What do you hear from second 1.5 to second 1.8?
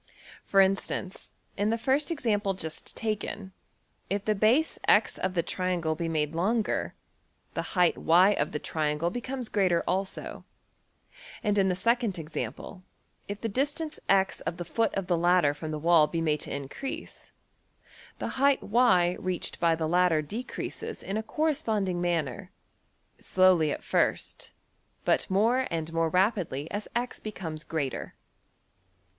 in the